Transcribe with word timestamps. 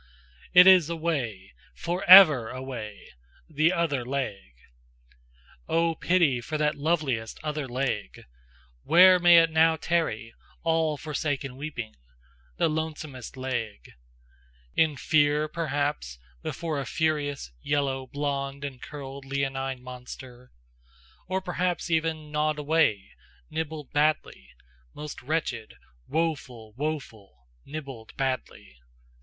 Hu! 0.55 0.61
It 0.61 0.65
is 0.65 0.89
away! 0.89 1.53
For 1.75 2.03
ever 2.05 2.49
away! 2.49 3.13
The 3.47 3.71
other 3.71 4.03
leg! 4.03 4.55
Oh, 5.69 5.93
pity 5.93 6.41
for 6.41 6.57
that 6.57 6.73
loveliest 6.73 7.39
other 7.43 7.67
leg! 7.67 8.25
Where 8.81 9.19
may 9.19 9.37
it 9.37 9.51
now 9.51 9.75
tarry, 9.75 10.33
all 10.63 10.97
forsaken 10.97 11.55
weeping? 11.55 11.93
The 12.57 12.67
lonesomest 12.67 13.37
leg? 13.37 13.91
In 14.73 14.97
fear 14.97 15.47
perhaps 15.47 16.17
before 16.41 16.79
a 16.79 16.85
Furious, 16.87 17.51
yellow, 17.61 18.07
blond 18.07 18.63
and 18.65 18.81
curled 18.81 19.23
Leonine 19.25 19.83
monster? 19.83 20.51
Or 21.27 21.41
perhaps 21.41 21.91
even 21.91 22.31
Gnawed 22.31 22.57
away, 22.57 23.11
nibbled 23.51 23.91
badly 23.91 24.49
Most 24.95 25.21
wretched, 25.21 25.75
woeful! 26.07 26.73
woeful! 26.75 27.45
nibbled 27.65 28.15
badly! 28.17 28.77